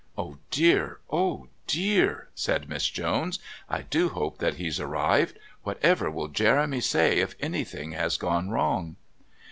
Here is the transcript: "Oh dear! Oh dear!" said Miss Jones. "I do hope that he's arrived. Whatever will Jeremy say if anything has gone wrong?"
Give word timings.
"Oh 0.17 0.39
dear! 0.49 0.99
Oh 1.11 1.49
dear!" 1.67 2.29
said 2.33 2.67
Miss 2.67 2.87
Jones. 2.87 3.37
"I 3.69 3.83
do 3.83 4.09
hope 4.09 4.39
that 4.39 4.55
he's 4.55 4.79
arrived. 4.79 5.37
Whatever 5.61 6.09
will 6.09 6.27
Jeremy 6.29 6.79
say 6.81 7.19
if 7.19 7.35
anything 7.39 7.91
has 7.91 8.17
gone 8.17 8.49
wrong?" 8.49 8.95